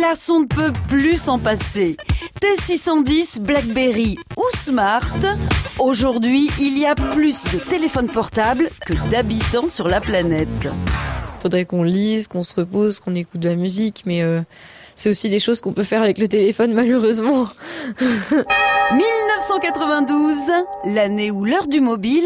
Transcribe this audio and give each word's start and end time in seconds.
Hélas, 0.00 0.30
on 0.30 0.40
ne 0.40 0.46
peut 0.46 0.72
plus 0.88 1.18
s'en 1.18 1.38
passer. 1.38 1.98
T610, 2.40 3.38
BlackBerry 3.40 4.18
ou 4.38 4.44
Smart, 4.54 5.12
aujourd'hui, 5.78 6.48
il 6.58 6.78
y 6.78 6.86
a 6.86 6.94
plus 6.94 7.44
de 7.52 7.58
téléphones 7.58 8.08
portables 8.08 8.70
que 8.86 8.94
d'habitants 9.10 9.68
sur 9.68 9.88
la 9.88 10.00
planète. 10.00 10.48
Faudrait 11.40 11.66
qu'on 11.66 11.82
lise, 11.82 12.28
qu'on 12.28 12.42
se 12.42 12.54
repose, 12.54 12.98
qu'on 12.98 13.14
écoute 13.14 13.40
de 13.40 13.50
la 13.50 13.56
musique, 13.56 14.04
mais 14.06 14.22
euh, 14.22 14.40
c'est 14.94 15.10
aussi 15.10 15.28
des 15.28 15.38
choses 15.38 15.60
qu'on 15.60 15.74
peut 15.74 15.84
faire 15.84 16.02
avec 16.02 16.16
le 16.16 16.28
téléphone 16.28 16.72
malheureusement. 16.72 17.48
1992, 18.92 20.36
l'année 20.94 21.30
où 21.30 21.44
l'heure 21.44 21.68
du 21.68 21.80
mobile 21.82 22.24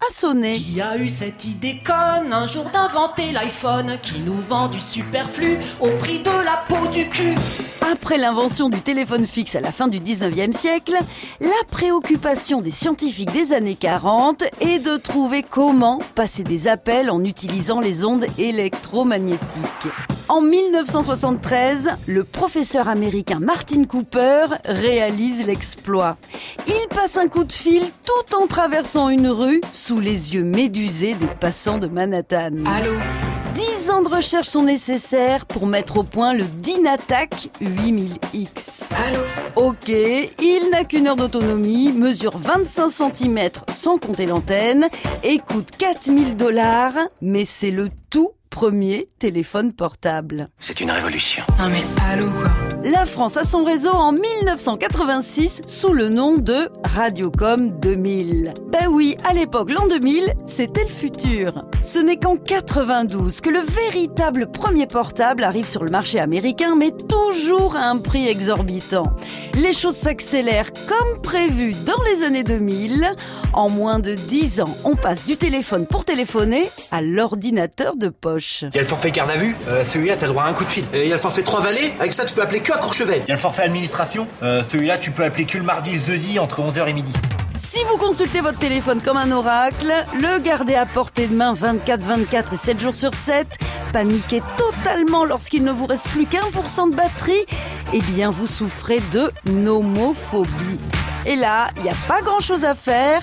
a 0.00 0.12
sonné. 0.12 0.58
Qui 0.58 0.80
a 0.80 0.96
eu 0.96 1.08
cette 1.08 1.44
idée 1.44 1.80
conne 1.84 2.32
un 2.32 2.46
jour 2.46 2.70
d'inventer 2.70 3.32
l'iPhone 3.32 3.98
qui 4.02 4.20
nous 4.20 4.40
vend 4.40 4.68
du 4.68 4.78
superflu 4.78 5.58
au 5.80 5.88
prix 5.98 6.20
de 6.20 6.44
la 6.44 6.64
peau 6.68 6.86
du 6.92 7.08
cul 7.08 7.34
Après 7.92 8.18
l'invention 8.18 8.68
du 8.68 8.80
téléphone 8.80 9.24
fixe 9.24 9.54
à 9.54 9.60
la 9.60 9.70
fin 9.70 9.86
du 9.86 10.00
19e 10.00 10.52
siècle, 10.52 10.96
la 11.40 11.48
préoccupation 11.70 12.60
des 12.60 12.72
scientifiques 12.72 13.32
des 13.32 13.52
années 13.52 13.76
40 13.76 14.42
est 14.60 14.80
de 14.80 14.96
trouver 14.96 15.44
comment 15.48 16.00
passer 16.16 16.42
des 16.42 16.66
appels 16.66 17.10
en 17.10 17.22
utilisant 17.22 17.78
les 17.78 18.04
ondes 18.04 18.26
électromagnétiques. 18.38 19.40
En 20.28 20.40
1973, 20.40 21.90
le 22.08 22.24
professeur 22.24 22.88
américain 22.88 23.38
Martin 23.38 23.84
Cooper 23.84 24.46
réalise 24.64 25.46
l'exploit. 25.46 26.16
Il 26.66 26.88
passe 26.88 27.16
un 27.16 27.28
coup 27.28 27.44
de 27.44 27.52
fil 27.52 27.84
tout 28.04 28.36
en 28.36 28.48
traversant 28.48 29.10
une 29.10 29.28
rue 29.28 29.60
sous 29.72 30.00
les 30.00 30.34
yeux 30.34 30.42
médusés 30.42 31.14
des 31.14 31.28
passants 31.28 31.78
de 31.78 31.86
Manhattan. 31.86 32.64
Allô? 32.66 33.35
Dix 33.56 33.90
ans 33.90 34.02
de 34.02 34.08
recherche 34.08 34.48
sont 34.48 34.64
nécessaires 34.64 35.46
pour 35.46 35.66
mettre 35.66 35.96
au 35.96 36.02
point 36.02 36.34
le 36.34 36.44
Dynatac 36.44 37.48
8000X. 37.62 38.84
Allô 39.06 39.20
Ok, 39.68 39.88
il 39.88 40.68
n'a 40.70 40.84
qu'une 40.84 41.06
heure 41.06 41.16
d'autonomie, 41.16 41.90
mesure 41.90 42.36
25 42.36 42.90
cm 42.90 43.48
sans 43.70 43.96
compter 43.96 44.26
l'antenne 44.26 44.88
et 45.22 45.38
coûte 45.38 45.70
4000 45.78 46.36
dollars, 46.36 46.92
mais 47.22 47.46
c'est 47.46 47.70
le 47.70 47.88
tout 48.10 48.32
premier 48.56 49.10
téléphone 49.18 49.74
portable. 49.74 50.48
C'est 50.58 50.80
une 50.80 50.90
révolution. 50.90 51.42
Non 51.58 51.68
mais 51.68 51.82
allô 52.10 52.24
quoi 52.24 52.50
La 52.90 53.04
France 53.04 53.36
a 53.36 53.44
son 53.44 53.64
réseau 53.64 53.90
en 53.90 54.12
1986 54.12 55.60
sous 55.66 55.92
le 55.92 56.08
nom 56.08 56.38
de 56.38 56.70
Radiocom 56.82 57.78
2000. 57.78 58.54
Ben 58.72 58.86
oui, 58.90 59.14
à 59.24 59.34
l'époque, 59.34 59.70
l'an 59.70 59.86
2000, 59.86 60.32
c'était 60.46 60.84
le 60.84 60.88
futur. 60.88 61.66
Ce 61.82 61.98
n'est 61.98 62.16
qu'en 62.16 62.36
92 62.36 63.42
que 63.42 63.50
le 63.50 63.60
véritable 63.60 64.50
premier 64.50 64.86
portable 64.86 65.44
arrive 65.44 65.68
sur 65.68 65.84
le 65.84 65.90
marché 65.90 66.18
américain, 66.18 66.76
mais 66.76 66.92
toujours 66.92 67.76
à 67.76 67.90
un 67.90 67.98
prix 67.98 68.26
exorbitant. 68.26 69.14
Les 69.54 69.74
choses 69.74 69.96
s'accélèrent 69.96 70.72
comme 70.88 71.20
prévu 71.22 71.72
dans 71.84 72.02
les 72.10 72.22
années 72.22 72.44
2000. 72.44 73.06
En 73.52 73.68
moins 73.68 73.98
de 73.98 74.14
10 74.14 74.60
ans, 74.62 74.76
on 74.84 74.96
passe 74.96 75.26
du 75.26 75.36
téléphone 75.36 75.86
pour 75.86 76.06
téléphoner 76.06 76.70
à 76.90 77.02
l'ordinateur 77.02 77.96
de 77.96 78.08
poche. 78.08 78.45
Il 78.62 78.74
y 78.74 78.78
a 78.78 78.80
le 78.80 78.86
forfait 78.86 79.10
garde 79.10 79.30
à 79.30 79.36
vue, 79.36 79.56
euh, 79.68 79.84
celui-là 79.84 80.16
t'as 80.16 80.28
droit 80.28 80.44
à 80.44 80.46
un 80.48 80.52
coup 80.52 80.64
de 80.64 80.70
fil. 80.70 80.84
Et 80.92 81.02
il 81.02 81.08
y 81.08 81.12
a 81.12 81.16
le 81.16 81.20
forfait 81.20 81.42
3 81.42 81.60
vallées, 81.60 81.94
avec 81.98 82.12
ça 82.12 82.24
tu 82.24 82.34
peux 82.34 82.42
appeler 82.42 82.60
que 82.60 82.72
à 82.72 82.78
Courchevel. 82.78 83.22
Il 83.24 83.28
y 83.28 83.32
a 83.32 83.34
le 83.34 83.40
forfait 83.40 83.62
administration, 83.62 84.28
euh, 84.42 84.62
celui-là 84.68 84.98
tu 84.98 85.10
peux 85.10 85.24
appeler 85.24 85.44
que 85.46 85.58
le 85.58 85.64
mardi 85.64 85.90
et 85.90 85.94
le 85.94 86.04
jeudi 86.04 86.38
entre 86.38 86.60
11h 86.60 86.88
et 86.88 86.92
midi. 86.92 87.12
Si 87.56 87.82
vous 87.90 87.96
consultez 87.96 88.42
votre 88.42 88.58
téléphone 88.58 89.00
comme 89.00 89.16
un 89.16 89.32
oracle, 89.32 89.92
le 90.20 90.38
gardez 90.40 90.74
à 90.74 90.84
portée 90.84 91.26
de 91.26 91.34
main 91.34 91.54
24-24 91.54 92.52
et 92.52 92.56
7 92.56 92.80
jours 92.80 92.94
sur 92.94 93.14
7, 93.14 93.46
paniquez 93.92 94.42
totalement 94.56 95.24
lorsqu'il 95.24 95.64
ne 95.64 95.72
vous 95.72 95.86
reste 95.86 96.08
plus 96.08 96.26
qu'un 96.26 96.50
pour 96.52 96.68
cent 96.68 96.86
de 96.86 96.94
batterie, 96.94 97.46
eh 97.94 98.00
bien 98.00 98.30
vous 98.30 98.46
souffrez 98.46 99.00
de 99.10 99.32
nomophobie. 99.50 100.80
Et 101.24 101.34
là, 101.34 101.70
il 101.76 101.82
n'y 101.82 101.88
a 101.88 101.96
pas 102.06 102.20
grand 102.20 102.40
chose 102.40 102.64
à 102.64 102.74
faire, 102.74 103.22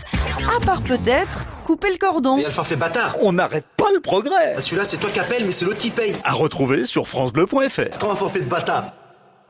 à 0.58 0.66
part 0.66 0.82
peut-être 0.82 1.46
couper 1.64 1.90
le 1.92 1.98
cordon. 1.98 2.38
Il 2.38 2.42
y 2.42 2.46
a 2.46 2.50
le 2.50 2.54
forfait 2.54 2.76
bâtard. 2.76 3.18
On 3.22 3.34
n'arrête 3.34 3.66
pas 3.78 3.90
le 3.94 4.00
progrès. 4.00 4.56
Ah, 4.58 4.62
Celui-là 4.62 4.86
c'est 4.86 4.98
toi 4.98 5.10
qui 5.10 5.20
appelles 5.20 5.46
mais 5.46 5.52
c'est 5.52 5.66
l'autre 5.66 5.78
qui 5.80 5.90
paye. 5.90 6.14
À 6.24 6.34
retrouver 6.34 6.86
sur 6.86 7.08
francebleu.fr. 7.08 7.70
C'est 7.92 8.04
un 8.04 8.16
forfait 8.16 8.42
de 8.42 8.46
bâtard. 8.50 8.92